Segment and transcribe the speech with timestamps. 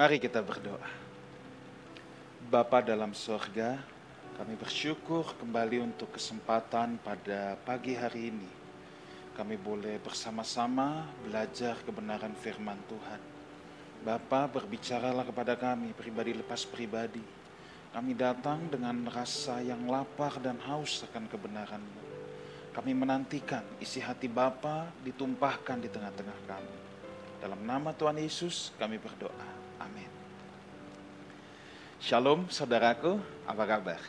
[0.00, 0.88] Mari kita berdoa.
[2.48, 3.76] Bapa dalam sorga,
[4.40, 8.48] kami bersyukur kembali untuk kesempatan pada pagi hari ini.
[9.36, 13.20] Kami boleh bersama-sama belajar kebenaran firman Tuhan.
[14.00, 17.20] Bapa berbicaralah kepada kami pribadi lepas pribadi.
[17.92, 22.02] Kami datang dengan rasa yang lapar dan haus akan kebenaran-Mu.
[22.72, 26.76] Kami menantikan isi hati Bapa ditumpahkan di tengah-tengah kami.
[27.44, 29.59] Dalam nama Tuhan Yesus kami berdoa.
[29.80, 30.10] Amin.
[31.96, 33.16] Shalom saudaraku,
[33.48, 34.00] apa kabar?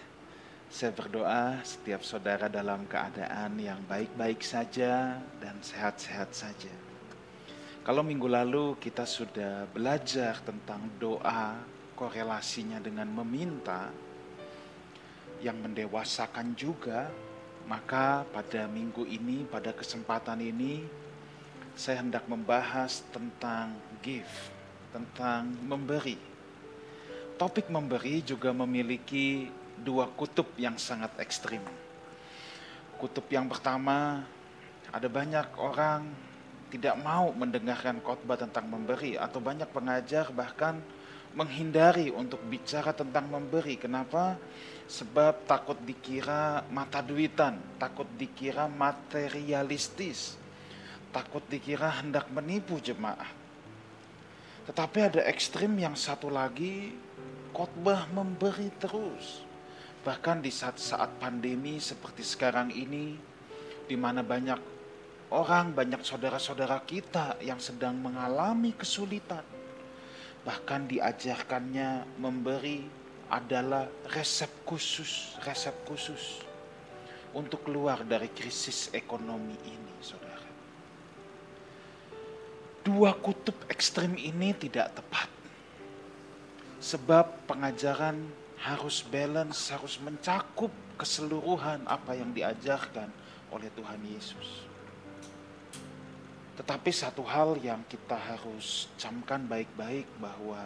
[0.68, 6.72] Saya berdoa setiap saudara dalam keadaan yang baik-baik saja dan sehat-sehat saja.
[7.82, 11.58] Kalau minggu lalu kita sudah belajar tentang doa,
[11.96, 13.92] korelasinya dengan meminta,
[15.42, 17.10] yang mendewasakan juga
[17.66, 20.86] maka pada minggu ini, pada kesempatan ini,
[21.78, 24.30] saya hendak membahas tentang give,
[24.92, 26.20] tentang memberi.
[27.40, 29.50] Topik memberi juga memiliki
[29.82, 31.64] dua kutub yang sangat ekstrim.
[33.02, 34.22] Kutub yang pertama,
[34.94, 36.06] ada banyak orang
[36.70, 40.78] tidak mau mendengarkan khotbah tentang memberi atau banyak pengajar bahkan
[41.34, 43.76] menghindari untuk bicara tentang memberi.
[43.80, 44.38] Kenapa?
[44.86, 50.36] Sebab takut dikira mata duitan, takut dikira materialistis,
[51.16, 53.41] takut dikira hendak menipu jemaah.
[54.72, 56.96] Tetapi ada ekstrim yang satu lagi,
[57.52, 59.44] khotbah memberi terus.
[60.08, 63.20] Bahkan di saat-saat pandemi seperti sekarang ini,
[63.84, 64.56] di mana banyak
[65.36, 69.44] orang, banyak saudara-saudara kita yang sedang mengalami kesulitan.
[70.48, 72.88] Bahkan diajarkannya memberi
[73.28, 76.48] adalah resep khusus, resep khusus
[77.36, 79.91] untuk keluar dari krisis ekonomi ini.
[82.82, 85.30] Dua kutub ekstrim ini tidak tepat.
[86.82, 88.18] Sebab pengajaran
[88.58, 93.10] harus balance, harus mencakup keseluruhan apa yang diajarkan
[93.54, 94.66] oleh Tuhan Yesus.
[96.58, 100.62] Tetapi satu hal yang kita harus camkan baik-baik bahwa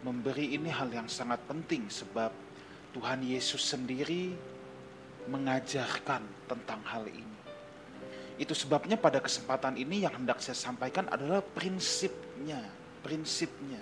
[0.00, 2.32] memberi ini hal yang sangat penting sebab
[2.96, 4.32] Tuhan Yesus sendiri
[5.28, 7.35] mengajarkan tentang hal ini.
[8.36, 12.60] Itu sebabnya pada kesempatan ini yang hendak saya sampaikan adalah prinsipnya,
[13.00, 13.80] prinsipnya.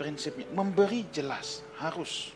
[0.00, 2.32] Prinsipnya memberi jelas harus.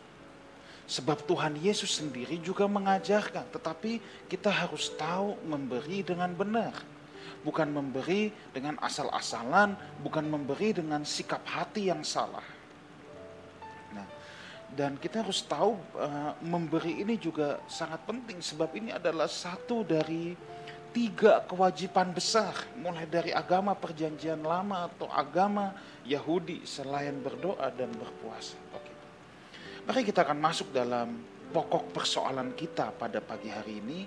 [0.85, 6.77] Sebab Tuhan Yesus sendiri juga mengajarkan, tetapi kita harus tahu memberi dengan benar.
[7.41, 12.45] Bukan memberi dengan asal-asalan, bukan memberi dengan sikap hati yang salah
[14.75, 20.35] dan kita harus tahu uh, memberi ini juga sangat penting sebab ini adalah satu dari
[20.95, 25.75] tiga kewajiban besar mulai dari agama perjanjian lama atau agama
[26.07, 28.55] Yahudi selain berdoa dan berpuasa.
[28.71, 28.93] Oke.
[29.91, 31.19] Mari kita akan masuk dalam
[31.51, 34.01] pokok persoalan kita pada pagi hari ini.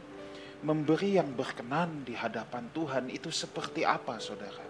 [0.58, 4.66] Memberi yang berkenan di hadapan Tuhan itu seperti apa saudara?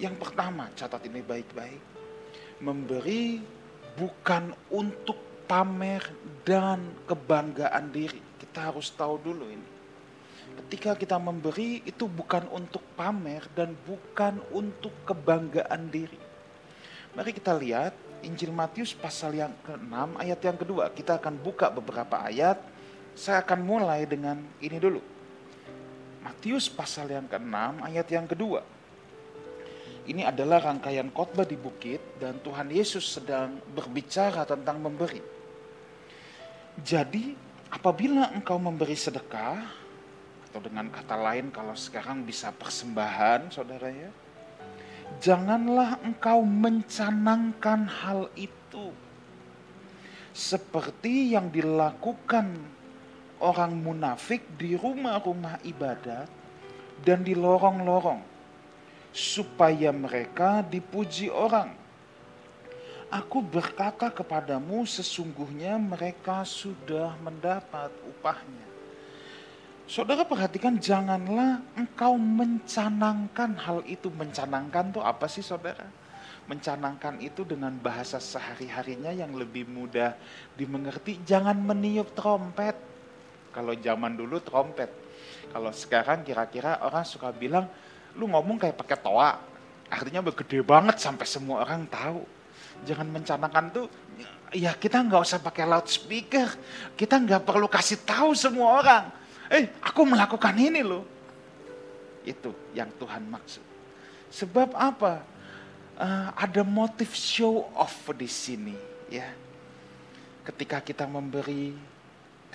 [0.00, 1.82] Yang pertama, catat ini baik-baik.
[2.64, 3.44] Memberi
[3.92, 6.00] bukan untuk pamer
[6.48, 8.24] dan kebanggaan diri.
[8.40, 9.75] Kita harus tahu dulu ini.
[10.56, 16.18] Ketika kita memberi itu bukan untuk pamer dan bukan untuk kebanggaan diri.
[17.12, 17.92] Mari kita lihat
[18.24, 20.88] Injil Matius pasal yang ke-6 ayat yang kedua.
[20.92, 22.60] Kita akan buka beberapa ayat.
[23.16, 25.00] Saya akan mulai dengan ini dulu.
[26.24, 28.60] Matius pasal yang ke-6 ayat yang kedua.
[30.06, 35.18] Ini adalah rangkaian khotbah di bukit dan Tuhan Yesus sedang berbicara tentang memberi.
[36.78, 37.34] Jadi,
[37.74, 39.85] apabila engkau memberi sedekah
[40.56, 44.08] atau dengan kata lain kalau sekarang bisa persembahan, Saudara ya.
[45.20, 48.88] Janganlah engkau mencanangkan hal itu
[50.32, 52.56] seperti yang dilakukan
[53.36, 56.24] orang munafik di rumah-rumah ibadat
[57.04, 58.24] dan di lorong-lorong
[59.12, 61.68] supaya mereka dipuji orang.
[63.12, 68.65] Aku berkata kepadamu, sesungguhnya mereka sudah mendapat upahnya.
[69.86, 74.10] Saudara perhatikan, janganlah engkau mencanangkan hal itu.
[74.10, 75.86] Mencanangkan tuh apa sih saudara?
[76.50, 80.18] Mencanangkan itu dengan bahasa sehari-harinya yang lebih mudah
[80.58, 81.22] dimengerti.
[81.22, 82.74] Jangan meniup trompet.
[83.54, 84.90] Kalau zaman dulu trompet.
[85.54, 87.70] Kalau sekarang kira-kira orang suka bilang,
[88.18, 89.56] lu ngomong kayak pakai toa
[89.86, 92.24] artinya gede banget sampai semua orang tahu
[92.82, 93.86] jangan mencanangkan tuh
[94.50, 96.48] ya kita nggak usah pakai loudspeaker
[96.98, 99.04] kita nggak perlu kasih tahu semua orang
[99.50, 101.04] eh aku melakukan ini loh
[102.26, 103.62] itu yang Tuhan maksud
[104.30, 105.36] sebab apa
[105.96, 108.76] uh, ada motif show off di sini,
[109.08, 109.26] ya.
[110.46, 111.74] Ketika kita memberi,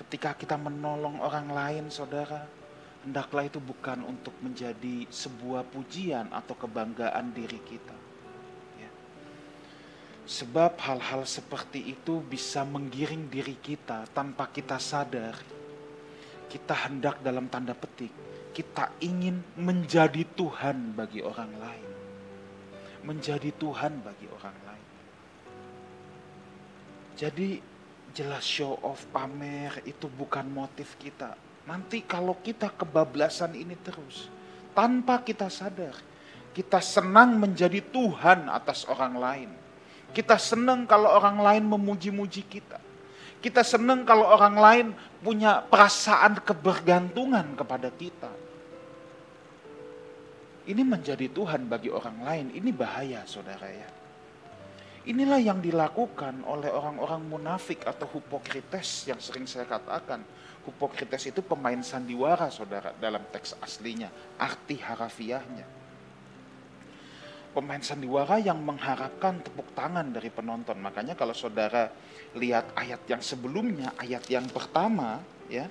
[0.00, 2.48] ketika kita menolong orang lain, saudara,
[3.04, 7.96] hendaklah itu bukan untuk menjadi sebuah pujian atau kebanggaan diri kita.
[8.80, 8.90] Ya.
[10.24, 15.36] Sebab hal-hal seperti itu bisa menggiring diri kita tanpa kita sadar.
[16.52, 18.12] Kita hendak dalam tanda petik,
[18.52, 21.92] kita ingin menjadi Tuhan bagi orang lain
[23.02, 24.88] menjadi Tuhan bagi orang lain.
[27.18, 27.50] Jadi
[28.14, 31.34] jelas show off pamer itu bukan motif kita.
[31.66, 34.26] Nanti kalau kita kebablasan ini terus,
[34.74, 35.94] tanpa kita sadar,
[36.50, 39.50] kita senang menjadi Tuhan atas orang lain.
[40.10, 42.81] Kita senang kalau orang lain memuji-muji kita.
[43.42, 44.86] Kita senang kalau orang lain
[45.18, 48.30] punya perasaan kebergantungan kepada kita
[50.62, 52.46] ini menjadi Tuhan bagi orang lain.
[52.54, 53.88] Ini bahaya, saudara ya.
[55.02, 60.22] Inilah yang dilakukan oleh orang-orang munafik atau hipokrites yang sering saya katakan.
[60.62, 64.06] Hipokrites itu pemain sandiwara, saudara, dalam teks aslinya,
[64.38, 65.81] arti harafiahnya.
[67.52, 70.80] Pemain sandiwara yang mengharapkan tepuk tangan dari penonton.
[70.80, 71.92] Makanya kalau saudara
[72.32, 75.20] lihat ayat yang sebelumnya, ayat yang pertama,
[75.52, 75.68] ya,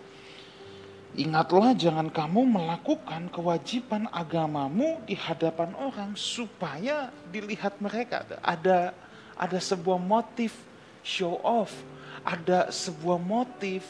[1.12, 8.24] Ingatlah jangan kamu melakukan kewajiban agamamu di hadapan orang supaya dilihat mereka.
[8.40, 8.96] Ada
[9.36, 10.56] ada sebuah motif
[11.04, 11.76] show off,
[12.24, 13.84] ada sebuah motif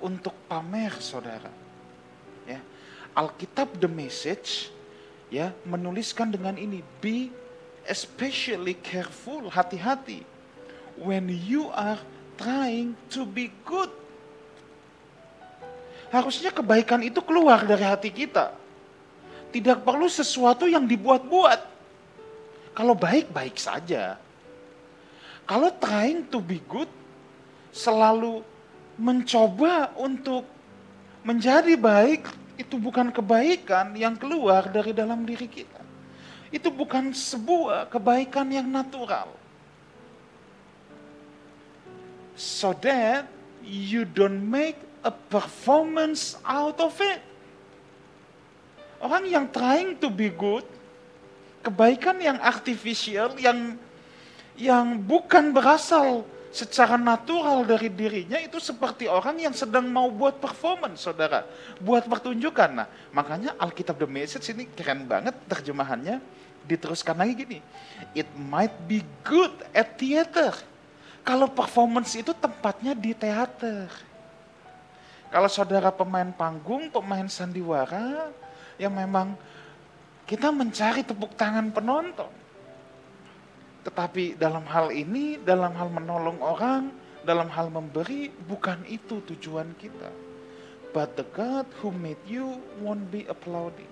[0.00, 1.52] untuk pamer, Saudara.
[2.48, 2.64] Ya.
[3.12, 4.73] Alkitab The Message
[5.28, 7.30] ya menuliskan dengan ini be
[7.84, 10.24] especially careful, hati-hati
[10.96, 12.00] when you are
[12.40, 13.92] trying to be good
[16.14, 18.54] Harusnya kebaikan itu keluar dari hati kita.
[19.50, 21.58] Tidak perlu sesuatu yang dibuat-buat.
[22.70, 24.14] Kalau baik, baik saja.
[25.42, 26.86] Kalau trying to be good,
[27.74, 28.46] selalu
[28.94, 30.46] mencoba untuk
[31.26, 35.82] menjadi baik, itu bukan kebaikan yang keluar dari dalam diri kita.
[36.54, 39.26] Itu bukan sebuah kebaikan yang natural.
[42.34, 43.26] So that
[43.62, 47.22] you don't make a performance out of it.
[49.02, 50.64] Orang yang trying to be good,
[51.66, 53.76] kebaikan yang artificial, yang
[54.54, 56.22] yang bukan berasal
[56.54, 61.42] secara natural dari dirinya itu seperti orang yang sedang mau buat performance, saudara.
[61.82, 62.70] Buat pertunjukan.
[62.70, 66.22] Nah, makanya Alkitab The Message ini keren banget terjemahannya.
[66.62, 67.58] Diteruskan lagi gini.
[68.14, 70.54] It might be good at theater.
[71.26, 73.90] Kalau performance itu tempatnya di teater.
[75.34, 78.30] Kalau saudara pemain panggung, pemain sandiwara,
[78.78, 79.34] yang memang
[80.24, 82.43] kita mencari tepuk tangan penonton.
[83.84, 86.88] Tetapi dalam hal ini, dalam hal menolong orang,
[87.22, 90.08] dalam hal memberi, bukan itu tujuan kita.
[90.96, 93.90] But the God who made you won't be applauding.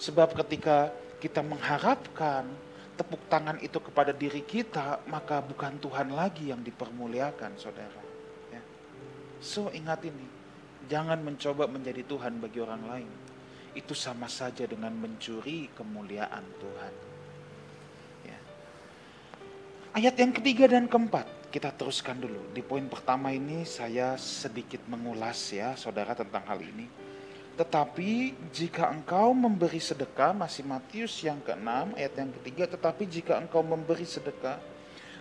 [0.00, 0.88] Sebab ketika
[1.20, 2.48] kita mengharapkan
[2.96, 8.00] tepuk tangan itu kepada diri kita, maka bukan Tuhan lagi yang dipermuliakan, saudara.
[9.40, 10.28] So ingat ini,
[10.84, 13.12] jangan mencoba menjadi Tuhan bagi orang lain.
[13.72, 16.94] Itu sama saja dengan mencuri kemuliaan Tuhan.
[19.90, 19.98] Ya.
[19.98, 22.38] Ayat yang ketiga dan keempat, kita teruskan dulu.
[22.54, 26.86] Di poin pertama ini saya sedikit mengulas ya saudara tentang hal ini.
[27.58, 33.60] Tetapi jika engkau memberi sedekah, masih Matius yang ke-6 ayat yang ketiga, tetapi jika engkau
[33.66, 34.62] memberi sedekah,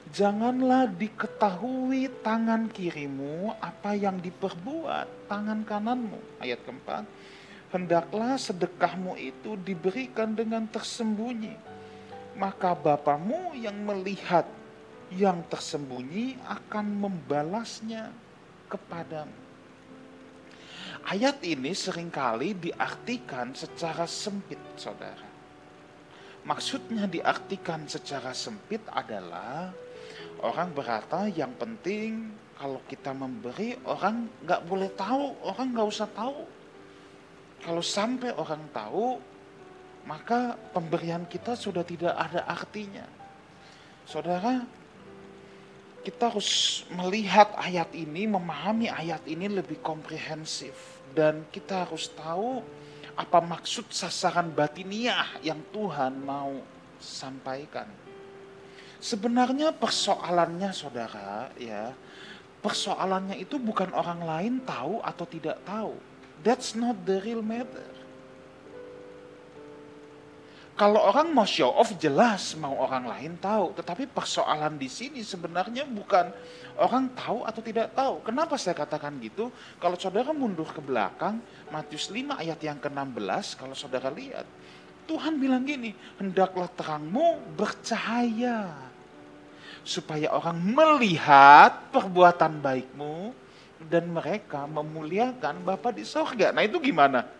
[0.09, 6.41] Janganlah diketahui tangan kirimu apa yang diperbuat tangan kananmu.
[6.41, 7.05] Ayat keempat.
[7.69, 11.53] Hendaklah sedekahmu itu diberikan dengan tersembunyi.
[12.33, 14.49] Maka Bapamu yang melihat
[15.13, 18.13] yang tersembunyi akan membalasnya
[18.69, 19.47] kepadamu.
[21.09, 25.29] Ayat ini sering kali diartikan secara sempit, saudara.
[26.45, 29.73] Maksudnya diartikan secara sempit adalah
[30.39, 36.47] Orang berkata yang penting kalau kita memberi orang nggak boleh tahu, orang nggak usah tahu.
[37.59, 39.19] Kalau sampai orang tahu,
[40.07, 43.03] maka pemberian kita sudah tidak ada artinya.
[44.07, 44.63] Saudara,
[46.09, 50.73] kita harus melihat ayat ini, memahami ayat ini lebih komprehensif.
[51.13, 52.65] Dan kita harus tahu
[53.13, 56.65] apa maksud sasaran batiniah yang Tuhan mau
[56.97, 57.85] sampaikan.
[58.97, 61.93] Sebenarnya persoalannya saudara ya,
[62.65, 65.93] persoalannya itu bukan orang lain tahu atau tidak tahu.
[66.41, 67.98] That's not the real matter.
[70.79, 75.83] Kalau orang mau show off jelas mau orang lain tahu, tetapi persoalan di sini sebenarnya
[75.83, 76.31] bukan
[76.79, 78.23] orang tahu atau tidak tahu.
[78.23, 79.51] Kenapa saya katakan gitu?
[79.75, 84.47] Kalau saudara mundur ke belakang, Matius 5 ayat yang ke-16, kalau saudara lihat,
[85.03, 88.71] Tuhan bilang gini, hendaklah terangmu bercahaya
[89.83, 93.35] supaya orang melihat perbuatan baikmu
[93.83, 96.55] dan mereka memuliakan Bapa di sorga.
[96.55, 97.38] Nah itu gimana?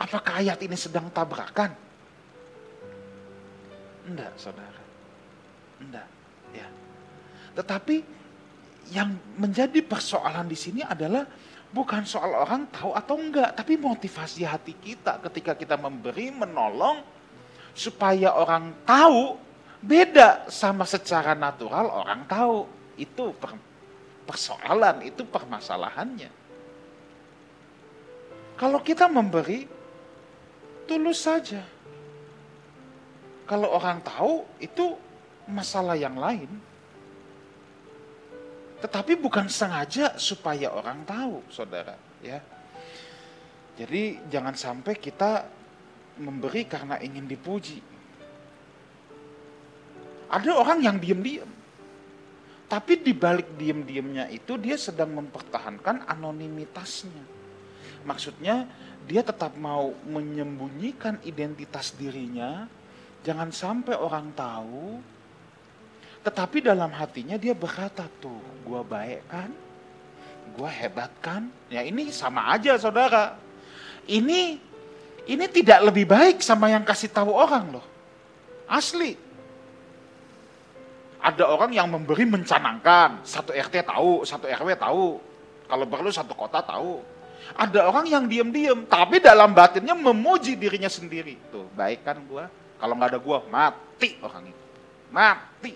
[0.00, 1.76] Apakah ayat ini sedang tabrakan?
[4.08, 4.80] Enggak, saudara.
[5.76, 6.08] Enggak,
[6.56, 6.64] ya.
[7.52, 7.96] Tetapi
[8.96, 11.28] yang menjadi persoalan di sini adalah
[11.68, 17.04] bukan soal orang tahu atau enggak, tapi motivasi hati kita ketika kita memberi, menolong,
[17.76, 19.36] supaya orang tahu
[19.84, 22.64] beda sama secara natural orang tahu.
[22.96, 23.36] Itu
[24.24, 26.32] persoalan, itu permasalahannya.
[28.56, 29.79] Kalau kita memberi,
[30.90, 31.62] tulus saja.
[33.46, 34.98] Kalau orang tahu itu
[35.46, 36.50] masalah yang lain.
[38.82, 41.94] Tetapi bukan sengaja supaya orang tahu, saudara.
[42.24, 42.42] Ya,
[43.80, 45.48] jadi jangan sampai kita
[46.20, 47.80] memberi karena ingin dipuji.
[50.28, 51.48] Ada orang yang diam-diam.
[52.70, 57.24] Tapi di balik diam-diamnya itu dia sedang mempertahankan anonimitasnya.
[58.04, 58.68] Maksudnya
[59.10, 62.70] dia tetap mau menyembunyikan identitas dirinya,
[63.26, 65.02] jangan sampai orang tahu,
[66.22, 69.50] tetapi dalam hatinya dia berkata tuh, gue baik kan,
[70.54, 73.34] gue hebat kan, ya ini sama aja saudara.
[74.06, 74.62] Ini
[75.26, 77.86] ini tidak lebih baik sama yang kasih tahu orang loh,
[78.70, 79.18] asli.
[81.18, 85.18] Ada orang yang memberi mencanangkan, satu RT tahu, satu RW tahu,
[85.66, 87.19] kalau perlu satu kota tahu.
[87.56, 91.34] Ada orang yang diam-diam, tapi dalam batinnya memuji dirinya sendiri.
[91.50, 92.46] Tuh, baik kan gua?
[92.78, 94.64] Kalau nggak ada gua, mati orang itu.
[95.10, 95.74] Mati.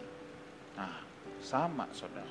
[0.78, 1.02] Nah,
[1.42, 2.30] sama saudara.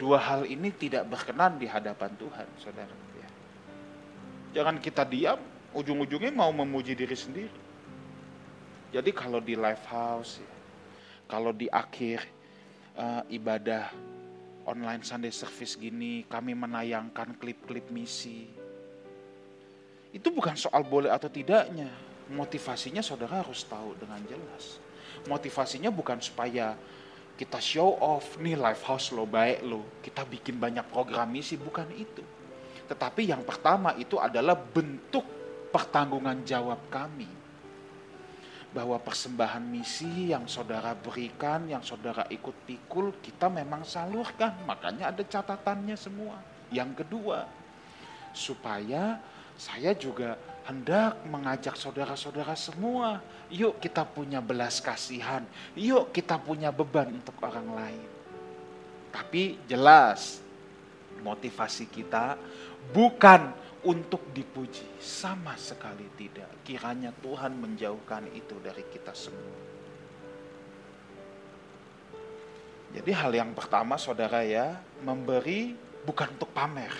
[0.00, 2.96] Dua hal ini tidak berkenan di hadapan Tuhan, saudara.
[3.20, 3.28] Ya.
[4.56, 5.36] Jangan kita diam,
[5.76, 7.60] ujung-ujungnya mau memuji diri sendiri.
[8.90, 10.52] Jadi kalau di live house, ya,
[11.30, 12.26] kalau di akhir
[12.98, 13.92] uh, ibadah
[14.68, 18.50] online Sunday service gini, kami menayangkan klip-klip misi.
[20.10, 21.88] Itu bukan soal boleh atau tidaknya.
[22.30, 24.78] Motivasinya saudara harus tahu dengan jelas.
[25.26, 26.74] Motivasinya bukan supaya
[27.34, 31.88] kita show off, nih live house lo baik lo, kita bikin banyak program misi, bukan
[31.96, 32.20] itu.
[32.84, 35.24] Tetapi yang pertama itu adalah bentuk
[35.70, 37.39] pertanggungan jawab kami
[38.70, 44.54] bahwa persembahan misi yang saudara berikan, yang saudara ikut pikul, kita memang salurkan.
[44.62, 46.38] Makanya ada catatannya semua.
[46.70, 47.50] Yang kedua,
[48.30, 49.18] supaya
[49.58, 50.38] saya juga
[50.70, 53.18] hendak mengajak saudara-saudara semua,
[53.50, 55.42] yuk kita punya belas kasihan,
[55.74, 58.06] yuk kita punya beban untuk orang lain.
[59.10, 60.38] Tapi jelas,
[61.26, 62.38] motivasi kita
[62.94, 63.50] bukan
[63.84, 65.00] untuk dipuji.
[65.00, 66.64] Sama sekali tidak.
[66.66, 69.56] Kiranya Tuhan menjauhkan itu dari kita semua.
[72.90, 76.90] Jadi hal yang pertama saudara ya, memberi bukan untuk pamer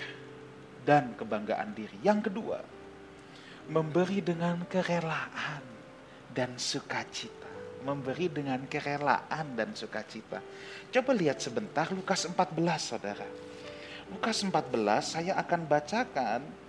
[0.87, 1.99] dan kebanggaan diri.
[1.99, 2.63] Yang kedua,
[3.67, 5.63] memberi dengan kerelaan
[6.31, 7.51] dan sukacita.
[7.81, 10.39] Memberi dengan kerelaan dan sukacita.
[10.93, 12.37] Coba lihat sebentar Lukas 14
[12.77, 13.27] saudara.
[14.13, 14.53] Lukas 14
[15.01, 16.60] saya akan bacakan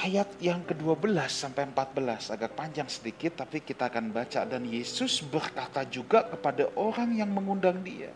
[0.00, 4.48] ayat yang ke-12 sampai 14 agak panjang sedikit tapi kita akan baca.
[4.48, 8.08] Dan Yesus berkata juga kepada orang yang mengundang dia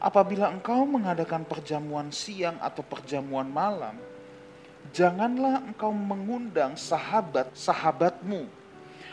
[0.00, 3.94] apabila engkau mengadakan perjamuan siang atau perjamuan malam
[4.96, 8.48] janganlah engkau mengundang sahabat-sahabatmu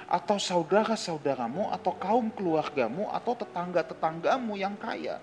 [0.08, 5.20] atau saudara-saudaramu atau kaum keluargamu atau tetangga-tetanggamu yang kaya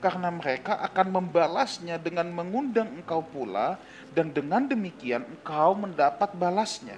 [0.00, 3.76] karena mereka akan membalasnya dengan mengundang engkau pula
[4.16, 6.96] dan dengan demikian engkau mendapat balasnya.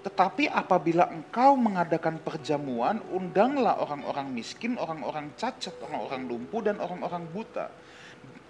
[0.00, 7.68] Tetapi apabila engkau mengadakan perjamuan, undanglah orang-orang miskin, orang-orang cacat, orang-orang lumpuh, dan orang-orang buta.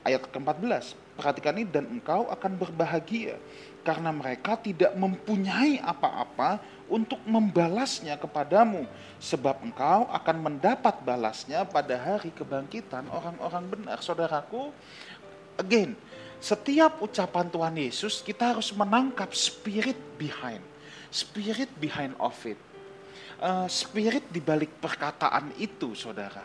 [0.06, 3.34] Ayat ke-14, perhatikan ini, dan engkau akan berbahagia,
[3.80, 6.60] karena mereka tidak mempunyai apa-apa
[6.90, 8.84] untuk membalasnya kepadamu,
[9.22, 13.99] sebab engkau akan mendapat balasnya pada hari kebangkitan orang-orang benar.
[14.02, 14.75] Saudaraku,
[15.54, 15.94] again,
[16.42, 20.64] setiap ucapan Tuhan Yesus kita harus menangkap spirit behind,
[21.12, 22.58] spirit behind of it.
[23.40, 26.44] Uh, spirit di balik perkataan itu, saudara.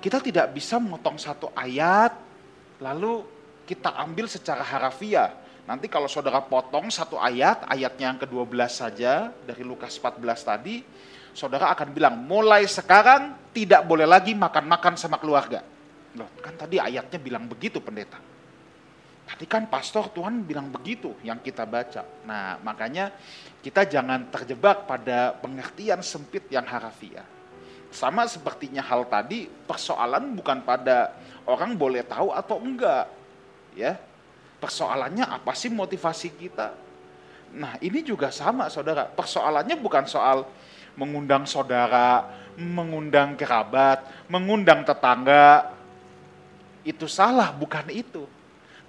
[0.00, 2.16] Kita tidak bisa memotong satu ayat,
[2.80, 3.20] lalu
[3.68, 5.45] kita ambil secara harafiah.
[5.66, 10.86] Nanti kalau saudara potong satu ayat, ayatnya yang ke-12 saja dari Lukas 14 tadi,
[11.34, 15.66] saudara akan bilang mulai sekarang tidak boleh lagi makan-makan sama keluarga.
[16.14, 18.16] Loh, kan tadi ayatnya bilang begitu pendeta.
[19.26, 22.06] Tadi kan pastor Tuhan bilang begitu yang kita baca.
[22.22, 23.10] Nah makanya
[23.58, 27.26] kita jangan terjebak pada pengertian sempit yang harafiah.
[27.90, 31.10] Sama sepertinya hal tadi, persoalan bukan pada
[31.42, 33.10] orang boleh tahu atau enggak.
[33.74, 33.98] ya
[34.66, 36.74] Persoalannya apa sih motivasi kita?
[37.54, 40.42] Nah ini juga sama saudara, persoalannya bukan soal
[40.98, 42.26] mengundang saudara,
[42.58, 45.70] mengundang kerabat, mengundang tetangga.
[46.82, 48.26] Itu salah, bukan itu.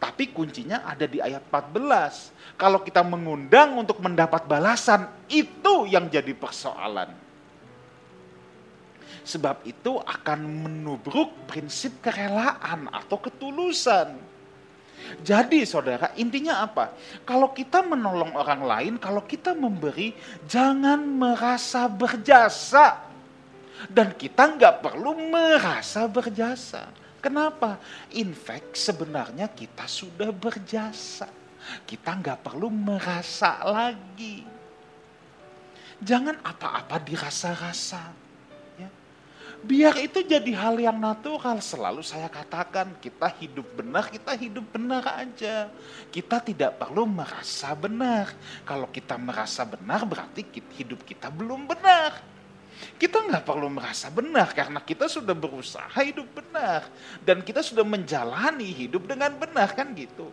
[0.02, 2.58] Tapi kuncinya ada di ayat 14.
[2.58, 7.14] Kalau kita mengundang untuk mendapat balasan, itu yang jadi persoalan.
[9.22, 14.37] Sebab itu akan menubruk prinsip kerelaan atau ketulusan.
[15.24, 16.92] Jadi saudara, intinya apa?
[17.24, 20.12] Kalau kita menolong orang lain, kalau kita memberi,
[20.46, 23.08] jangan merasa berjasa.
[23.88, 26.90] Dan kita nggak perlu merasa berjasa.
[27.22, 27.78] Kenapa?
[28.18, 31.30] In fact, sebenarnya kita sudah berjasa.
[31.86, 34.42] Kita nggak perlu merasa lagi.
[35.98, 38.27] Jangan apa-apa dirasa-rasa
[39.64, 41.58] biar itu jadi hal yang natural.
[41.64, 45.72] Selalu saya katakan, kita hidup benar, kita hidup benar aja.
[46.14, 48.34] Kita tidak perlu merasa benar.
[48.68, 50.46] Kalau kita merasa benar, berarti
[50.78, 52.38] hidup kita belum benar.
[52.78, 56.86] Kita nggak perlu merasa benar karena kita sudah berusaha hidup benar
[57.26, 60.30] dan kita sudah menjalani hidup dengan benar kan gitu.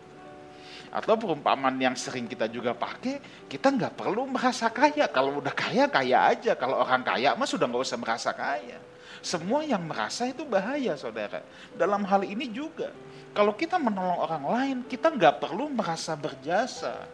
[0.93, 3.19] Atau perumpamaan yang sering kita juga pakai,
[3.51, 5.11] kita nggak perlu merasa kaya.
[5.11, 6.55] Kalau udah kaya, kaya aja.
[6.55, 8.79] Kalau orang kaya mah sudah nggak usah merasa kaya.
[9.25, 11.41] Semua yang merasa itu bahaya saudara.
[11.73, 12.93] Dalam hal ini juga.
[13.33, 17.09] Kalau kita menolong orang lain, kita nggak perlu merasa berjasa.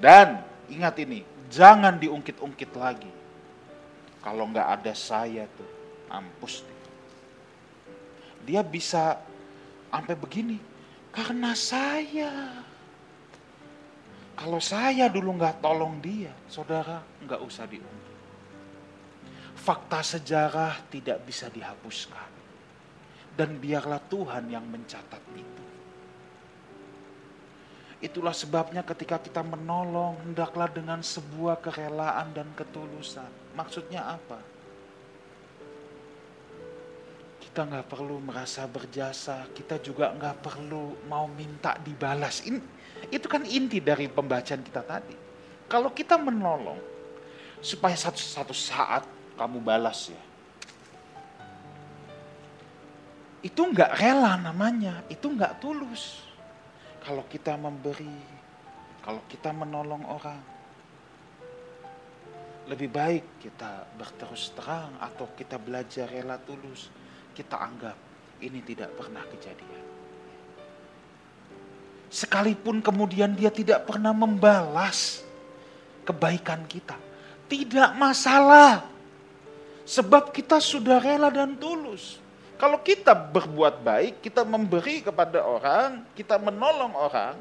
[0.00, 0.40] Dan
[0.72, 1.20] ingat ini,
[1.52, 3.12] jangan diungkit-ungkit lagi.
[4.24, 5.68] Kalau nggak ada saya tuh,
[6.08, 6.80] ampus deh.
[8.48, 9.20] Dia bisa
[9.92, 10.56] sampai begini,
[11.12, 12.64] karena saya.
[14.40, 18.01] Kalau saya dulu nggak tolong dia, saudara nggak usah diungkit
[19.62, 22.30] fakta sejarah tidak bisa dihapuskan.
[23.32, 25.64] Dan biarlah Tuhan yang mencatat itu.
[28.02, 33.30] Itulah sebabnya ketika kita menolong, hendaklah dengan sebuah kerelaan dan ketulusan.
[33.54, 34.42] Maksudnya apa?
[37.38, 42.42] Kita nggak perlu merasa berjasa, kita juga nggak perlu mau minta dibalas.
[42.42, 42.58] Ini,
[43.08, 45.16] itu kan inti dari pembacaan kita tadi.
[45.70, 46.82] Kalau kita menolong,
[47.62, 50.22] supaya satu, satu saat kamu balas ya.
[53.42, 56.22] Itu nggak rela namanya, itu nggak tulus.
[57.02, 58.14] Kalau kita memberi,
[59.02, 60.38] kalau kita menolong orang,
[62.70, 66.86] lebih baik kita berterus terang atau kita belajar rela tulus.
[67.34, 67.98] Kita anggap
[68.46, 69.82] ini tidak pernah kejadian.
[72.12, 75.26] Sekalipun kemudian dia tidak pernah membalas
[76.06, 76.94] kebaikan kita,
[77.50, 78.91] tidak masalah.
[79.82, 82.22] Sebab kita sudah rela dan tulus.
[82.62, 87.34] Kalau kita berbuat baik, kita memberi kepada orang, kita menolong orang,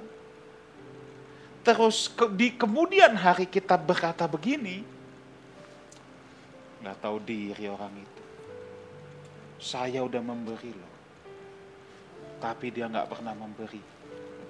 [1.62, 4.82] terus ke, di kemudian hari kita berkata begini,
[6.82, 8.23] nggak tahu diri orang itu.
[9.62, 10.93] Saya udah memberi loh,
[12.41, 13.84] tapi dia nggak pernah memberi.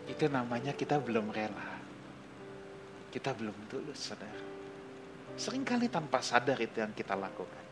[0.07, 1.83] Itu namanya kita belum rela.
[3.11, 4.39] Kita belum tulus, saudara.
[5.35, 7.70] Seringkali tanpa sadar itu yang kita lakukan.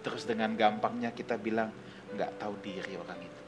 [0.00, 1.68] Terus dengan gampangnya kita bilang
[2.16, 3.42] nggak tahu diri orang itu.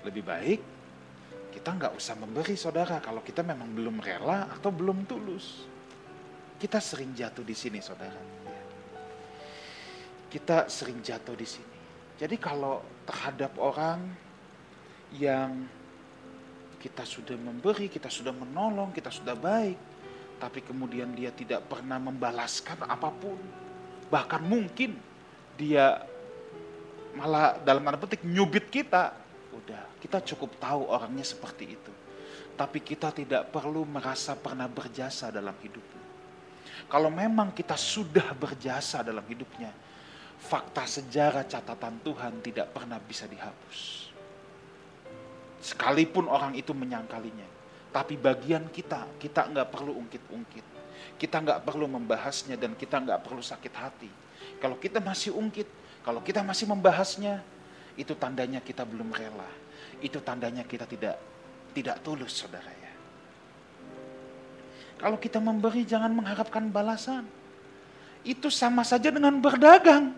[0.00, 0.60] Lebih baik
[1.50, 5.66] kita nggak usah memberi saudara kalau kita memang belum rela atau belum tulus.
[6.56, 8.22] Kita sering jatuh di sini saudara.
[10.30, 11.78] Kita sering jatuh di sini.
[12.14, 13.98] Jadi kalau terhadap orang
[15.16, 15.66] yang
[16.78, 19.89] kita sudah memberi, kita sudah menolong, kita sudah baik,
[20.40, 23.36] tapi kemudian dia tidak pernah membalaskan apa pun.
[24.08, 24.96] Bahkan mungkin
[25.60, 26.00] dia
[27.12, 29.12] malah dalam tanda petik nyubit kita.
[29.52, 31.92] Udah, kita cukup tahu orangnya seperti itu.
[32.56, 36.00] Tapi kita tidak perlu merasa pernah berjasa dalam hidupnya.
[36.88, 39.70] Kalau memang kita sudah berjasa dalam hidupnya,
[40.40, 44.08] fakta sejarah catatan Tuhan tidak pernah bisa dihapus.
[45.60, 47.59] Sekalipun orang itu menyangkalinya.
[47.90, 50.66] Tapi bagian kita, kita nggak perlu ungkit-ungkit.
[51.18, 54.10] Kita nggak perlu membahasnya dan kita nggak perlu sakit hati.
[54.62, 55.66] Kalau kita masih ungkit,
[56.06, 57.42] kalau kita masih membahasnya,
[57.98, 59.50] itu tandanya kita belum rela.
[59.98, 61.18] Itu tandanya kita tidak
[61.74, 62.92] tidak tulus, saudara ya.
[65.02, 67.26] Kalau kita memberi jangan mengharapkan balasan.
[68.22, 70.12] Itu sama saja dengan berdagang.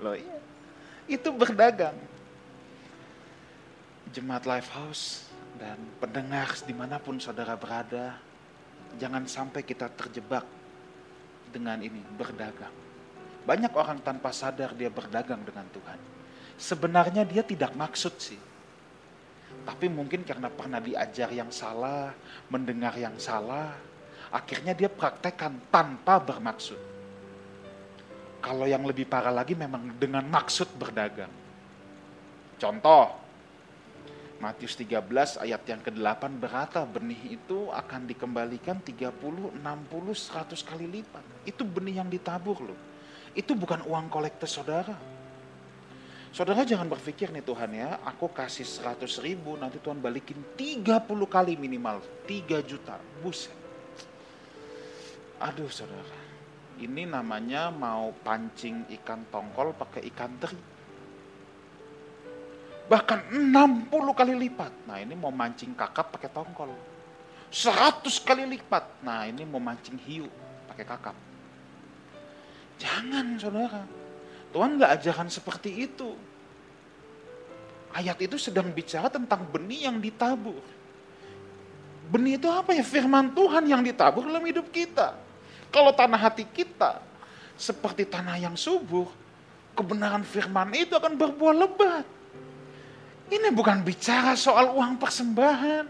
[0.00, 0.40] Loh iya,
[1.06, 1.94] itu berdagang.
[4.10, 5.29] Jemaat Lifehouse
[5.60, 8.16] dan pendengar di mana pun saudara berada,
[8.96, 10.48] jangan sampai kita terjebak
[11.52, 12.72] dengan ini, berdagang.
[13.44, 16.00] Banyak orang tanpa sadar dia berdagang dengan Tuhan.
[16.56, 18.40] Sebenarnya dia tidak maksud sih.
[19.60, 22.16] Tapi mungkin karena pernah diajar yang salah,
[22.48, 23.76] mendengar yang salah,
[24.32, 26.80] akhirnya dia praktekkan tanpa bermaksud.
[28.40, 31.32] Kalau yang lebih parah lagi memang dengan maksud berdagang.
[32.56, 33.20] Contoh,
[34.40, 35.04] Matius 13
[35.36, 41.20] ayat yang ke-8 berkata benih itu akan dikembalikan 30, 60, 100 kali lipat.
[41.44, 42.78] Itu benih yang ditabur loh.
[43.36, 44.96] Itu bukan uang kolektor saudara.
[46.32, 51.60] Saudara jangan berpikir nih Tuhan ya, aku kasih 100 ribu, nanti Tuhan balikin 30 kali
[51.60, 52.96] minimal, 3 juta.
[53.20, 53.52] Buset.
[55.36, 56.16] Aduh saudara,
[56.80, 60.69] ini namanya mau pancing ikan tongkol pakai ikan teri
[62.90, 63.86] Bahkan 60
[64.18, 64.74] kali lipat.
[64.90, 66.74] Nah ini mau mancing kakap pakai tongkol.
[67.54, 69.06] 100 kali lipat.
[69.06, 70.26] Nah ini mau mancing hiu
[70.66, 71.14] pakai kakap.
[72.82, 73.86] Jangan saudara.
[74.50, 76.18] Tuhan nggak ajarkan seperti itu.
[77.94, 80.58] Ayat itu sedang bicara tentang benih yang ditabur.
[82.10, 82.82] Benih itu apa ya?
[82.82, 85.14] Firman Tuhan yang ditabur dalam hidup kita.
[85.70, 86.98] Kalau tanah hati kita
[87.54, 89.06] seperti tanah yang subur,
[89.78, 92.18] kebenaran firman itu akan berbuah lebat.
[93.30, 95.86] Ini bukan bicara soal uang persembahan.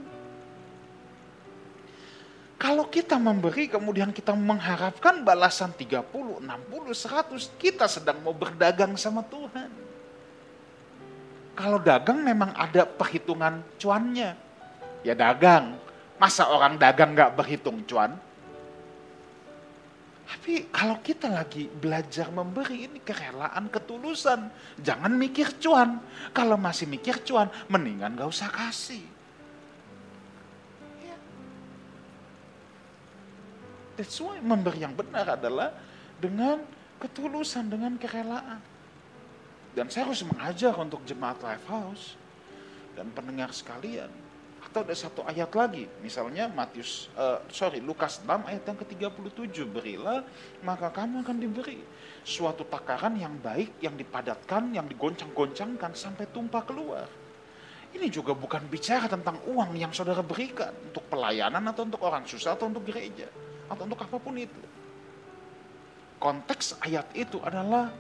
[2.61, 9.25] Kalau kita memberi kemudian kita mengharapkan balasan 30, 60, 100, kita sedang mau berdagang sama
[9.25, 9.73] Tuhan.
[11.57, 14.37] Kalau dagang memang ada perhitungan cuannya.
[15.01, 15.81] Ya dagang.
[16.21, 18.21] Masa orang dagang gak berhitung cuan?
[20.31, 24.47] Tapi kalau kita lagi belajar memberi ini kerelaan, ketulusan.
[24.79, 25.99] Jangan mikir cuan.
[26.31, 29.03] Kalau masih mikir cuan, mendingan gak usah kasih.
[31.03, 31.19] Ya.
[33.99, 35.75] That's why memberi yang benar adalah
[36.23, 36.63] dengan
[37.03, 38.63] ketulusan, dengan kerelaan.
[39.75, 42.15] Dan saya harus mengajar untuk jemaat Lifehouse
[42.95, 44.30] dan pendengar sekalian
[44.71, 50.23] atau ada satu ayat lagi, misalnya Matius, uh, sorry Lukas 6 ayat yang ke-37, berilah
[50.63, 51.83] maka kamu akan diberi
[52.23, 57.11] suatu takaran yang baik, yang dipadatkan, yang digoncang-goncangkan sampai tumpah keluar.
[57.91, 62.55] Ini juga bukan bicara tentang uang yang saudara berikan untuk pelayanan atau untuk orang susah
[62.55, 63.27] atau untuk gereja
[63.67, 64.63] atau untuk apa pun itu.
[66.23, 67.91] Konteks ayat itu adalah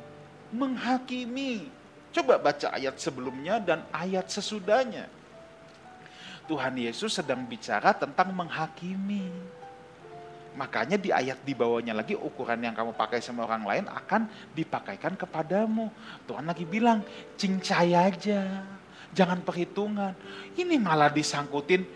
[0.55, 1.67] menghakimi.
[2.15, 5.11] Coba baca ayat sebelumnya dan ayat sesudahnya
[6.47, 9.29] Tuhan Yesus sedang bicara tentang menghakimi.
[10.59, 15.15] Makanya di ayat di bawahnya lagi ukuran yang kamu pakai sama orang lain akan dipakaikan
[15.15, 15.89] kepadamu.
[16.27, 17.07] Tuhan lagi bilang,
[17.39, 18.67] cincai aja.
[19.15, 20.15] Jangan perhitungan.
[20.59, 21.87] Ini malah disangkutin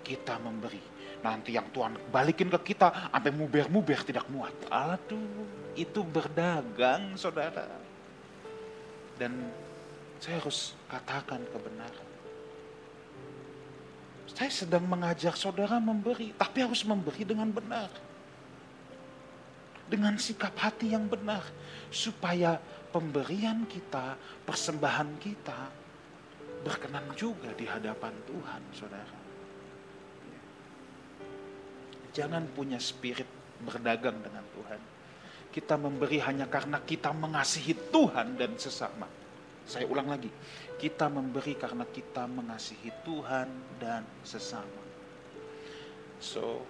[0.00, 0.80] kita memberi.
[1.20, 4.54] Nanti yang Tuhan balikin ke kita sampai muber-muber tidak muat.
[4.72, 5.44] Aduh,
[5.76, 7.68] itu berdagang saudara.
[9.20, 9.50] Dan
[10.22, 12.07] saya harus katakan kebenaran.
[14.28, 17.88] Saya sedang mengajak saudara memberi, tapi harus memberi dengan benar.
[19.88, 21.40] Dengan sikap hati yang benar.
[21.88, 22.60] Supaya
[22.92, 25.60] pemberian kita, persembahan kita,
[26.60, 29.18] berkenan juga di hadapan Tuhan, saudara.
[32.12, 33.28] Jangan punya spirit
[33.62, 34.80] berdagang dengan Tuhan.
[35.48, 39.08] Kita memberi hanya karena kita mengasihi Tuhan dan sesama.
[39.68, 40.32] Saya ulang lagi,
[40.78, 43.50] kita memberi karena kita mengasihi Tuhan
[43.82, 44.82] dan sesama.
[46.22, 46.62] So,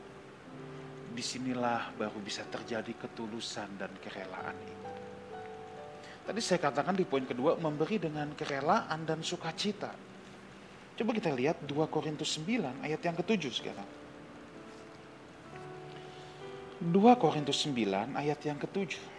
[1.12, 4.88] di sinilah baru bisa terjadi ketulusan dan kerelaan itu.
[6.25, 9.92] Tadi saya katakan di poin kedua, memberi dengan kerelaan dan sukacita.
[10.97, 13.88] Coba kita lihat 2 Korintus 9 ayat yang ketujuh sekarang.
[16.85, 19.18] 2 Korintus 9 ayat yang ketujuh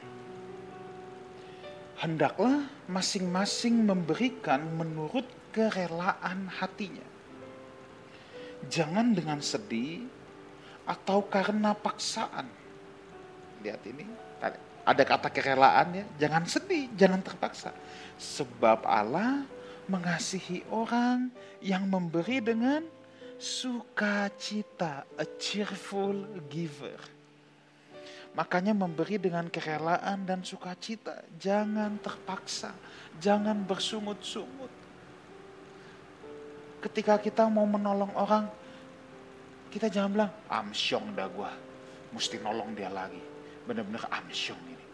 [2.00, 7.04] hendaklah masing-masing memberikan menurut kerelaan hatinya.
[8.72, 10.08] Jangan dengan sedih
[10.88, 12.48] atau karena paksaan.
[13.60, 14.08] Lihat ini,
[14.88, 17.76] ada kata kerelaan ya, jangan sedih, jangan terpaksa.
[18.16, 19.44] Sebab Allah
[19.92, 21.28] mengasihi orang
[21.60, 22.88] yang memberi dengan
[23.36, 27.18] sukacita, a cheerful giver.
[28.38, 31.26] Makanya memberi dengan kerelaan dan sukacita.
[31.42, 32.72] Jangan terpaksa.
[33.18, 34.72] Jangan bersungut-sungut.
[36.80, 38.46] Ketika kita mau menolong orang,
[39.74, 41.52] kita jangan bilang, amsyong dah gua.
[42.13, 43.20] Mesti nolong dia lagi.
[43.65, 44.86] Benar-benar amsyong ini.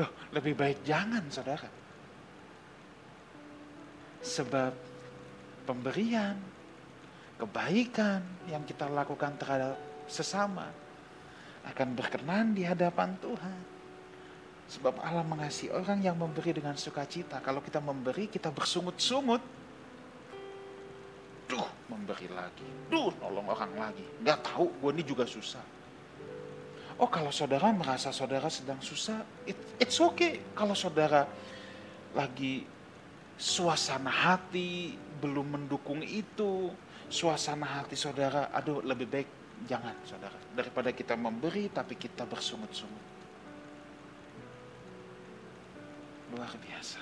[0.00, 1.68] Loh, lebih baik jangan saudara.
[4.20, 4.72] Sebab
[5.64, 6.36] pemberian,
[7.40, 10.68] kebaikan yang kita lakukan terhadap sesama
[11.66, 13.58] akan berkenan di hadapan Tuhan.
[14.70, 17.42] Sebab Allah mengasihi orang yang memberi dengan sukacita.
[17.42, 19.42] Kalau kita memberi, kita bersungut-sungut.
[21.50, 22.68] Duh, memberi lagi.
[22.86, 24.06] Duh, nolong orang lagi.
[24.22, 25.62] Gak tahu, gue ini juga susah.
[27.00, 30.38] Oh, kalau saudara merasa saudara sedang susah, it, it's okay.
[30.54, 31.26] Kalau saudara
[32.14, 32.68] lagi
[33.40, 36.70] suasana hati belum mendukung itu,
[37.08, 40.38] suasana hati saudara, aduh lebih baik Jangan saudara.
[40.56, 43.06] Daripada kita memberi tapi kita bersungut-sungut.
[46.32, 47.00] Luar biasa.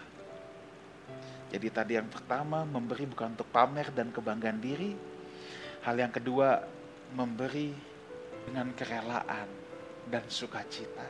[1.49, 4.93] Jadi tadi yang pertama memberi bukan untuk pamer dan kebanggaan diri.
[5.85, 6.61] Hal yang kedua
[7.17, 7.73] memberi
[8.49, 9.49] dengan kerelaan
[10.09, 11.09] dan sukacita.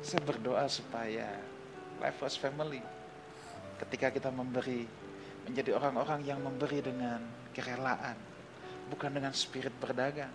[0.00, 1.28] Saya berdoa supaya
[2.00, 2.82] Life was Family
[3.82, 4.86] ketika kita memberi
[5.46, 7.18] menjadi orang-orang yang memberi dengan
[7.50, 8.14] kerelaan
[8.90, 10.30] bukan dengan spirit berdagang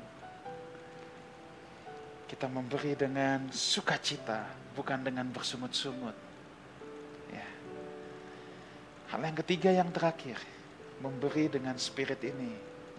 [2.28, 4.44] kita memberi dengan sukacita,
[4.76, 6.14] bukan dengan bersungut-sungut.
[7.32, 7.48] Ya.
[9.16, 10.36] Hal yang ketiga yang terakhir,
[11.00, 12.52] memberi dengan spirit ini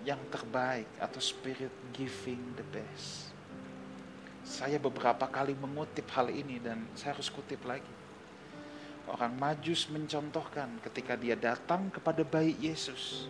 [0.09, 3.29] yang terbaik atau spirit giving the best.
[4.49, 7.93] Saya beberapa kali mengutip hal ini dan saya harus kutip lagi.
[9.09, 13.29] Orang Majus mencontohkan ketika dia datang kepada bayi Yesus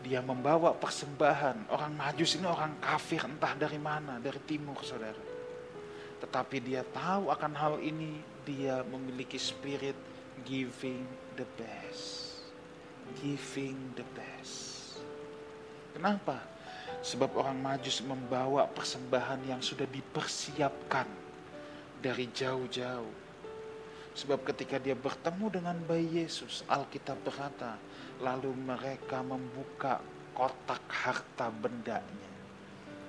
[0.00, 1.72] dia membawa persembahan.
[1.72, 5.18] Orang Majus ini orang kafir entah dari mana, dari timur saudara.
[6.16, 9.96] Tetapi dia tahu akan hal ini, dia memiliki spirit
[10.44, 11.04] giving
[11.36, 12.40] the best.
[13.20, 14.98] Giving the best.
[15.92, 16.40] Kenapa?
[17.02, 21.08] Sebab orang Majus membawa persembahan yang sudah dipersiapkan
[22.00, 23.25] dari jauh-jauh
[24.16, 27.76] Sebab ketika dia bertemu dengan bayi Yesus, Alkitab berkata,
[28.24, 30.00] lalu mereka membuka
[30.32, 32.32] kotak harta bendanya.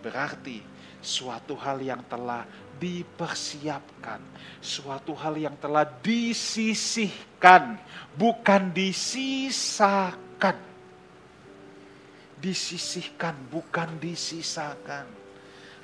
[0.03, 0.59] Berarti
[0.99, 2.43] suatu hal yang telah
[2.75, 4.19] dipersiapkan,
[4.59, 7.79] suatu hal yang telah disisihkan,
[8.19, 10.59] bukan disisakan.
[12.37, 15.26] Disisihkan, bukan disisakan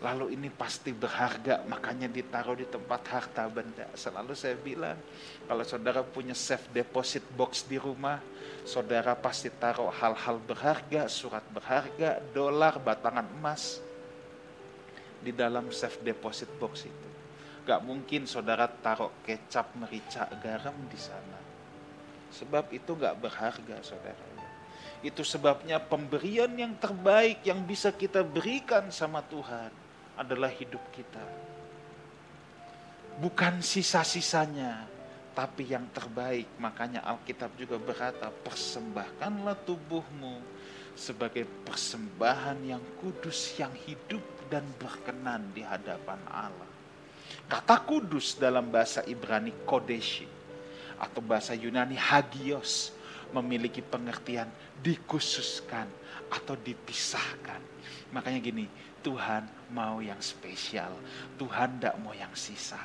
[0.03, 3.87] lalu ini pasti berharga makanya ditaruh di tempat harta benda.
[3.95, 4.99] Selalu saya bilang
[5.47, 8.19] kalau saudara punya safe deposit box di rumah
[8.67, 13.79] saudara pasti taruh hal-hal berharga surat berharga dolar batangan emas
[15.23, 17.09] di dalam safe deposit box itu.
[17.63, 21.39] Gak mungkin saudara taruh kecap merica garam di sana.
[22.35, 24.35] Sebab itu gak berharga saudara.
[24.99, 29.82] Itu sebabnya pemberian yang terbaik yang bisa kita berikan sama Tuhan
[30.17, 31.23] adalah hidup kita.
[33.17, 34.89] Bukan sisa-sisanya,
[35.34, 36.49] tapi yang terbaik.
[36.62, 40.41] Makanya Alkitab juga berkata, persembahkanlah tubuhmu
[40.93, 46.69] sebagai persembahan yang kudus, yang hidup dan berkenan di hadapan Allah.
[47.49, 50.30] Kata kudus dalam bahasa Ibrani kodeshi
[50.97, 52.93] atau bahasa Yunani hagios
[53.34, 54.47] memiliki pengertian
[54.86, 55.89] dikhususkan
[56.30, 57.60] atau dipisahkan.
[58.13, 58.65] Makanya gini,
[59.03, 59.43] Tuhan
[59.75, 60.95] mau yang spesial.
[61.35, 62.79] Tuhan tidak mau yang sisa.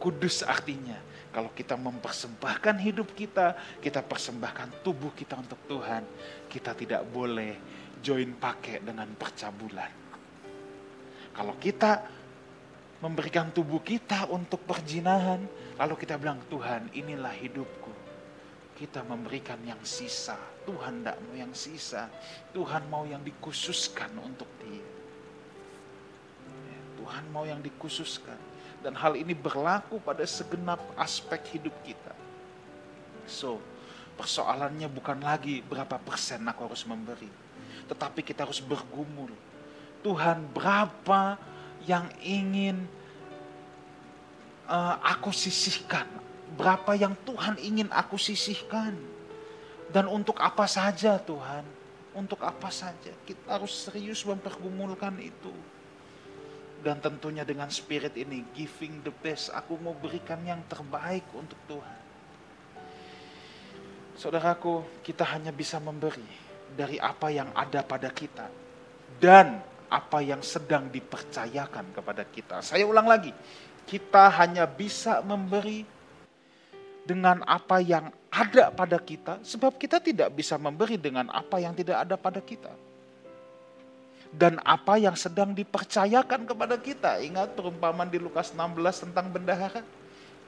[0.00, 0.98] Kudus artinya
[1.30, 6.02] kalau kita mempersembahkan hidup kita, kita persembahkan tubuh kita untuk Tuhan,
[6.50, 7.54] kita tidak boleh
[8.02, 9.92] join pakai dengan percabulan.
[11.32, 12.02] Kalau kita
[12.98, 15.40] memberikan tubuh kita untuk perjinahan,
[15.78, 18.01] lalu kita bilang, Tuhan inilah hidupku
[18.82, 20.34] kita memberikan yang sisa.
[20.66, 22.10] Tuhan tidak mau yang sisa.
[22.50, 24.82] Tuhan mau yang dikhususkan untuk dia.
[26.50, 28.34] Ya, Tuhan mau yang dikhususkan.
[28.82, 32.10] Dan hal ini berlaku pada segenap aspek hidup kita.
[33.30, 33.62] So,
[34.18, 37.30] persoalannya bukan lagi berapa persen aku harus memberi.
[37.86, 39.30] Tetapi kita harus bergumul.
[40.02, 41.38] Tuhan berapa
[41.86, 42.82] yang ingin
[44.66, 46.10] uh, aku sisihkan,
[46.56, 48.94] berapa yang Tuhan ingin aku sisihkan.
[49.92, 51.64] Dan untuk apa saja Tuhan?
[52.16, 53.12] Untuk apa saja?
[53.24, 55.52] Kita harus serius mempergumulkan itu.
[56.82, 59.52] Dan tentunya dengan spirit ini, giving the best.
[59.54, 61.98] Aku mau berikan yang terbaik untuk Tuhan.
[64.18, 66.26] Saudaraku, kita hanya bisa memberi
[66.72, 68.48] dari apa yang ada pada kita.
[69.20, 69.60] Dan
[69.92, 72.64] apa yang sedang dipercayakan kepada kita.
[72.64, 73.30] Saya ulang lagi,
[73.84, 75.84] kita hanya bisa memberi
[77.02, 82.00] dengan apa yang ada pada kita, sebab kita tidak bisa memberi dengan apa yang tidak
[82.08, 82.72] ada pada kita.
[84.32, 87.20] Dan apa yang sedang dipercayakan kepada kita.
[87.20, 89.84] Ingat perumpamaan di Lukas 16 tentang bendahara.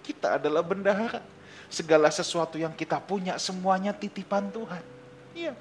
[0.00, 1.20] Kita adalah bendahara.
[1.68, 4.80] Segala sesuatu yang kita punya semuanya titipan Tuhan.
[5.36, 5.52] Iya.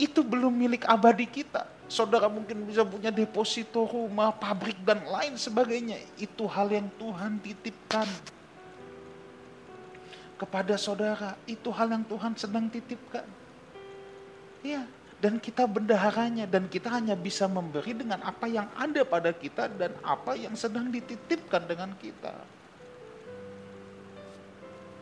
[0.00, 1.68] Itu belum milik abadi kita.
[1.84, 6.00] Saudara mungkin bisa punya deposito rumah, pabrik dan lain sebagainya.
[6.16, 8.08] Itu hal yang Tuhan titipkan
[10.42, 11.38] kepada saudara.
[11.46, 13.22] Itu hal yang Tuhan sedang titipkan.
[14.66, 14.82] Ya,
[15.22, 19.94] dan kita bendaharanya dan kita hanya bisa memberi dengan apa yang ada pada kita dan
[20.02, 22.34] apa yang sedang dititipkan dengan kita.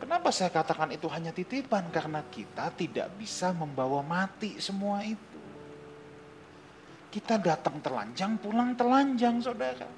[0.00, 1.88] Kenapa saya katakan itu hanya titipan?
[1.92, 5.40] Karena kita tidak bisa membawa mati semua itu.
[7.12, 9.88] Kita datang telanjang, pulang telanjang, saudara.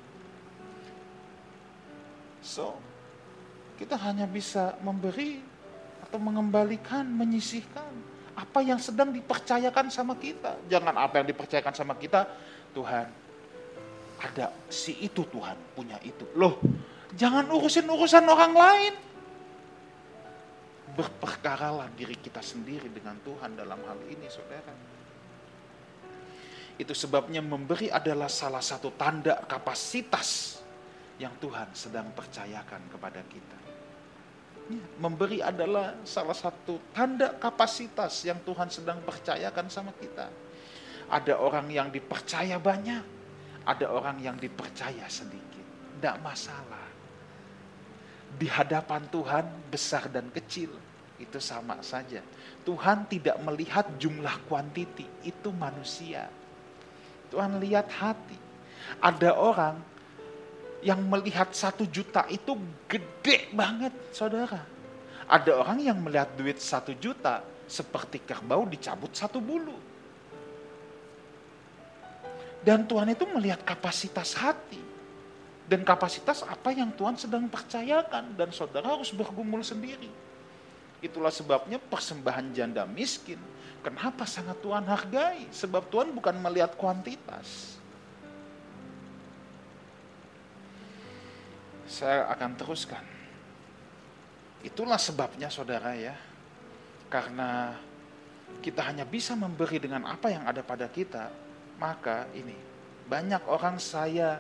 [2.43, 2.79] So,
[3.83, 5.43] kita hanya bisa memberi
[6.07, 7.91] atau mengembalikan, menyisihkan
[8.39, 10.55] apa yang sedang dipercayakan sama kita.
[10.71, 12.31] Jangan apa yang dipercayakan sama kita,
[12.71, 13.11] Tuhan,
[14.23, 16.31] ada si itu Tuhan punya itu.
[16.39, 16.63] Loh,
[17.19, 18.95] jangan urusin urusan orang lain.
[20.95, 24.75] Berperkaralah diri kita sendiri dengan Tuhan dalam hal ini, saudara.
[26.79, 30.62] Itu sebabnya memberi adalah salah satu tanda kapasitas
[31.21, 33.59] yang Tuhan sedang percayakan kepada kita.
[35.03, 40.31] Memberi adalah salah satu tanda kapasitas yang Tuhan sedang percayakan sama kita.
[41.13, 43.05] Ada orang yang dipercaya banyak,
[43.67, 45.67] ada orang yang dipercaya sedikit.
[45.99, 46.89] Tidak masalah.
[48.33, 50.73] Di hadapan Tuhan besar dan kecil
[51.21, 52.25] itu sama saja.
[52.65, 56.31] Tuhan tidak melihat jumlah kuantiti, itu manusia.
[57.29, 58.39] Tuhan lihat hati.
[58.99, 59.92] Ada orang
[60.83, 62.59] yang melihat satu juta itu
[62.91, 64.67] gede banget, saudara.
[65.31, 69.79] Ada orang yang melihat duit satu juta seperti kerbau dicabut satu bulu.
[72.67, 74.83] Dan Tuhan itu melihat kapasitas hati.
[75.67, 78.35] Dan kapasitas apa yang Tuhan sedang percayakan.
[78.35, 80.11] Dan saudara harus bergumul sendiri.
[81.03, 83.39] Itulah sebabnya persembahan janda miskin.
[83.83, 85.51] Kenapa sangat Tuhan hargai?
[85.51, 87.72] Sebab Tuhan bukan melihat kuantitas
[91.87, 93.05] saya akan teruskan.
[94.63, 96.15] Itulah sebabnya saudara ya,
[97.11, 97.75] karena
[98.63, 101.33] kita hanya bisa memberi dengan apa yang ada pada kita,
[101.81, 102.55] maka ini
[103.11, 104.39] banyak orang saya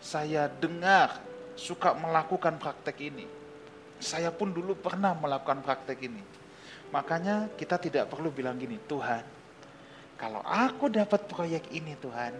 [0.00, 1.20] saya dengar
[1.56, 3.26] suka melakukan praktek ini.
[3.96, 6.20] Saya pun dulu pernah melakukan praktek ini.
[6.92, 9.24] Makanya kita tidak perlu bilang gini, Tuhan,
[10.20, 12.32] kalau aku dapat proyek ini Tuhan,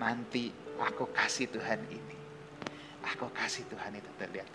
[0.00, 2.23] nanti aku kasih Tuhan ini.
[3.14, 4.50] Aku kasih Tuhan itu terlihat.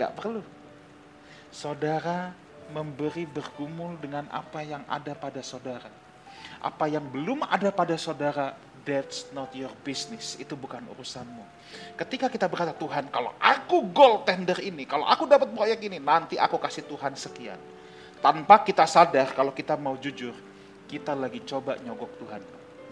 [0.00, 0.40] Gak perlu.
[1.52, 2.32] Saudara
[2.72, 5.92] memberi bergumul dengan apa yang ada pada saudara.
[6.64, 8.56] Apa yang belum ada pada saudara,
[8.88, 10.40] that's not your business.
[10.40, 11.44] Itu bukan urusanmu.
[12.00, 16.40] Ketika kita berkata, Tuhan, kalau aku goal tender ini, kalau aku dapat proyek ini, nanti
[16.40, 17.60] aku kasih Tuhan sekian.
[18.24, 20.32] Tanpa kita sadar kalau kita mau jujur,
[20.88, 22.40] kita lagi coba nyogok Tuhan.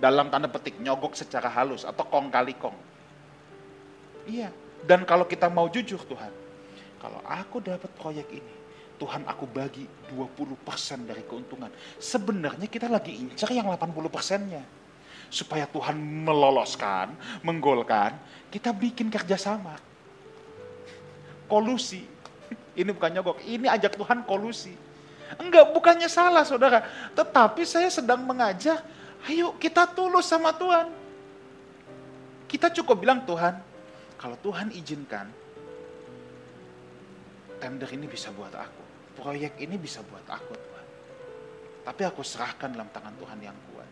[0.05, 2.91] Dalam tanda petik, nyogok secara halus atau kong kali kong
[4.29, 4.53] Iya.
[4.85, 6.33] Dan kalau kita mau jujur Tuhan,
[7.01, 8.55] kalau aku dapat proyek ini,
[9.01, 11.73] Tuhan aku bagi 20% dari keuntungan.
[11.97, 14.61] Sebenarnya kita lagi incar yang 80 persennya.
[15.33, 18.13] Supaya Tuhan meloloskan, menggolkan,
[18.53, 19.79] kita bikin kerjasama.
[21.49, 22.05] Kolusi.
[22.77, 24.75] Ini bukan nyogok, ini ajak Tuhan kolusi.
[25.39, 26.83] Enggak, bukannya salah saudara.
[27.15, 28.83] Tetapi saya sedang mengajak,
[29.31, 30.91] ayo kita tulus sama Tuhan.
[32.51, 33.63] Kita cukup bilang Tuhan,
[34.21, 35.33] kalau Tuhan izinkan,
[37.57, 38.85] tender ini bisa buat aku.
[39.17, 40.87] Proyek ini bisa buat aku, Tuhan.
[41.89, 43.89] Tapi aku serahkan dalam tangan Tuhan yang kuat.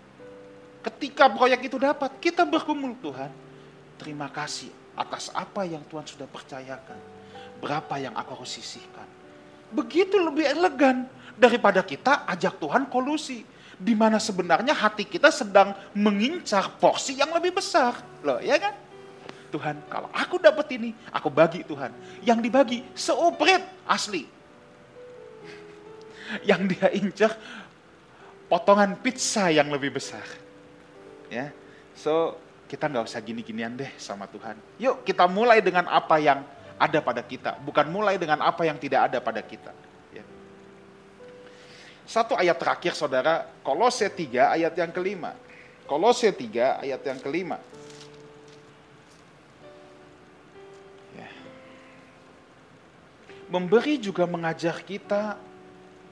[0.85, 3.33] Ketika proyek itu dapat, kita berkumul Tuhan.
[3.97, 4.69] Terima kasih
[5.01, 7.01] atas apa yang Tuhan sudah percayakan.
[7.64, 9.09] Berapa yang aku harus sisihkan.
[9.73, 11.09] Begitu lebih elegan
[11.41, 13.49] daripada kita ajak Tuhan kolusi.
[13.81, 17.97] Di mana sebenarnya hati kita sedang mengincar porsi yang lebih besar.
[18.20, 18.88] Loh, ya kan?
[19.49, 21.90] Tuhan kalau aku dapat ini, aku bagi Tuhan.
[22.20, 24.28] Yang dibagi seuprit asli.
[26.44, 27.32] Yang dia incar
[28.49, 30.24] potongan pizza yang lebih besar.
[31.28, 31.53] Ya,
[31.92, 34.57] so kita nggak usah gini-ginian deh sama Tuhan.
[34.80, 36.44] Yuk kita mulai dengan apa yang
[36.78, 39.72] ada pada kita, bukan mulai dengan apa yang tidak ada pada kita.
[40.12, 40.24] Ya.
[42.09, 45.34] Satu ayat terakhir saudara, Kolose 3 ayat yang kelima.
[45.84, 47.59] Kolose 3 ayat yang kelima.
[53.49, 55.40] Memberi juga mengajar kita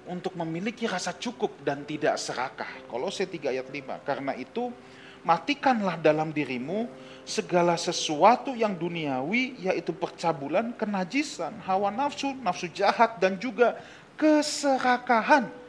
[0.08, 2.68] untuk memiliki rasa cukup dan tidak serakah.
[2.88, 4.00] Kolose 3 ayat 5.
[4.08, 4.72] Karena itu,
[5.20, 6.88] matikanlah dalam dirimu
[7.26, 13.76] segala sesuatu yang duniawi, yaitu percabulan, kenajisan, hawa nafsu, nafsu jahat, dan juga
[14.16, 15.66] keserakahan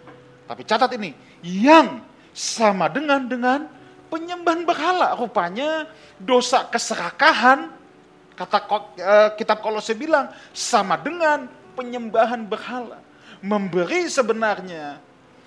[0.47, 1.11] tapi catat ini,
[1.43, 1.99] yang
[2.31, 3.67] sama dengan dengan
[4.07, 5.11] penyembahan berhala.
[5.19, 7.67] Rupanya dosa keserakahan,
[8.39, 12.97] kata uh, kitab Kolose bilang, sama dengan penyembahan berhala.
[13.37, 14.97] Memberi sebenarnya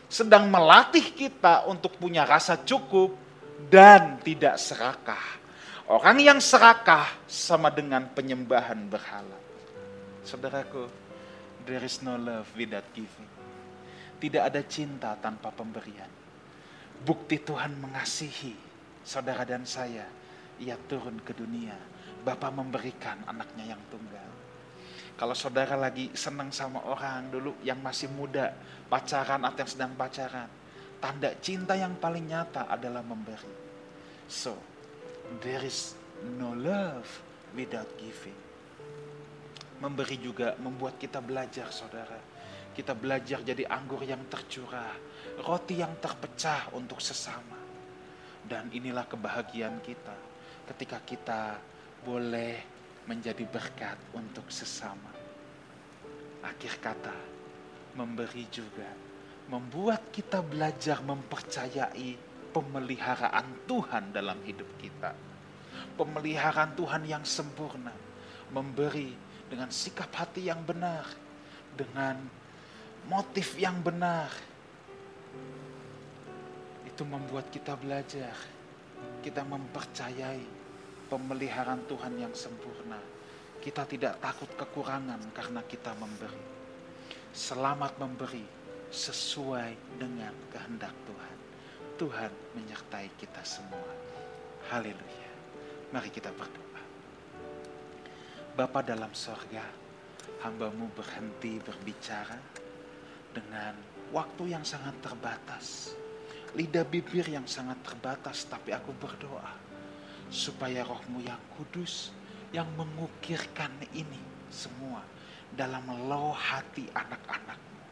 [0.07, 3.19] sedang melatih kita untuk punya rasa cukup
[3.67, 5.43] dan tidak serakah.
[5.91, 9.35] Orang yang serakah sama dengan penyembahan berhala.
[10.23, 10.87] Saudaraku,
[11.67, 13.27] there is no love without giving.
[14.23, 16.07] Tidak ada cinta tanpa pemberian.
[17.03, 18.55] Bukti Tuhan mengasihi
[19.03, 20.07] saudara dan saya.
[20.61, 21.75] Ia turun ke dunia.
[22.21, 24.40] Bapa memberikan anaknya yang tunggal.
[25.21, 28.57] Kalau saudara lagi senang sama orang dulu yang masih muda,
[28.89, 30.49] pacaran atau yang sedang pacaran,
[30.97, 33.53] tanda cinta yang paling nyata adalah memberi.
[34.25, 34.57] So,
[35.45, 35.93] there is
[36.41, 37.05] no love
[37.53, 38.39] without giving.
[39.85, 42.41] Memberi juga membuat kita belajar, saudara
[42.71, 44.95] kita belajar jadi anggur yang tercurah,
[45.43, 47.59] roti yang terpecah untuk sesama.
[48.41, 50.17] Dan inilah kebahagiaan kita
[50.71, 51.43] ketika kita
[52.07, 55.13] boleh menjadi berkat untuk sesama.
[56.41, 57.17] Akhir kata,
[57.97, 58.89] memberi juga
[59.51, 62.15] membuat kita belajar mempercayai
[62.55, 65.11] pemeliharaan Tuhan dalam hidup kita.
[65.99, 67.93] Pemeliharaan Tuhan yang sempurna,
[68.55, 69.11] memberi
[69.51, 71.03] dengan sikap hati yang benar,
[71.75, 72.15] dengan
[73.11, 74.31] motif yang benar.
[76.87, 78.35] Itu membuat kita belajar,
[79.25, 80.60] kita mempercayai
[81.11, 83.03] pemeliharaan Tuhan yang sempurna.
[83.59, 86.47] Kita tidak takut kekurangan karena kita memberi.
[87.35, 88.47] Selamat memberi
[88.89, 91.37] sesuai dengan kehendak Tuhan.
[91.99, 93.91] Tuhan menyertai kita semua.
[94.71, 95.31] Haleluya.
[95.91, 96.83] Mari kita berdoa.
[98.57, 99.67] Bapa dalam sorga,
[100.47, 102.39] hambamu berhenti berbicara
[103.35, 103.77] dengan
[104.15, 105.93] waktu yang sangat terbatas,
[106.57, 109.60] lidah bibir yang sangat terbatas, tapi aku berdoa
[110.31, 112.15] supaya rohmu yang kudus
[112.55, 114.19] yang mengukirkan ini
[114.51, 115.03] semua
[115.51, 117.83] dalam loh hati anak-anakmu.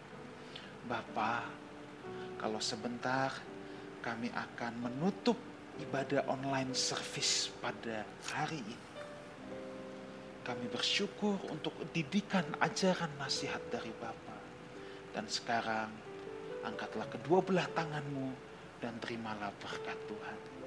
[0.87, 1.43] Bapa,
[2.39, 3.35] kalau sebentar
[4.03, 5.37] kami akan menutup
[5.83, 8.87] ibadah online service pada hari ini.
[10.47, 14.43] Kami bersyukur untuk didikan ajaran nasihat dari Bapak
[15.13, 15.93] dan sekarang
[16.65, 18.33] angkatlah kedua belah tanganmu
[18.81, 20.58] dan terimalah berkat Tuhan.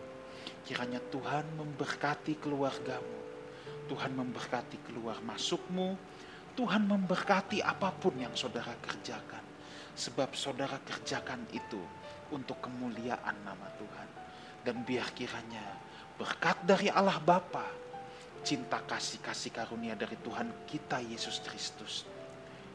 [0.65, 3.19] Kiranya Tuhan memberkati keluargamu.
[3.89, 5.97] Tuhan memberkati keluar masukmu.
[6.55, 9.43] Tuhan memberkati apa pun yang saudara kerjakan.
[9.95, 11.79] Sebab saudara kerjakan itu
[12.31, 14.09] untuk kemuliaan nama Tuhan.
[14.61, 15.77] Dan biar kiranya
[16.15, 17.65] berkat dari Allah Bapa,
[18.45, 22.05] cinta kasih-kasih karunia dari Tuhan kita Yesus Kristus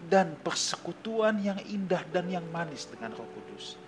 [0.07, 3.81] dan persekutuan yang indah dan yang manis dengan Roh Kudus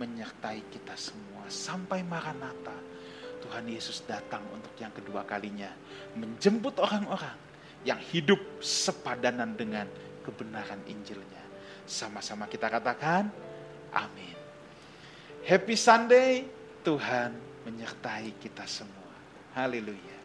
[0.00, 2.72] menyertai kita semua sampai Maranatha.
[3.40, 5.72] Tuhan Yesus datang untuk yang kedua kalinya
[6.14, 7.36] menjemput orang-orang
[7.82, 9.88] yang hidup sepadanan dengan
[10.20, 11.44] kebenaran Injilnya.
[11.88, 13.32] Sama-sama kita katakan,
[13.90, 14.36] amin.
[15.42, 16.44] Happy Sunday,
[16.84, 17.32] Tuhan
[17.64, 19.16] menyertai kita semua.
[19.56, 20.19] Haleluya.